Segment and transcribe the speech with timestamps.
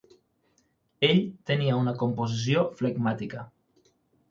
[1.07, 1.21] Ell
[1.51, 3.47] tenia una composició flegmàtica.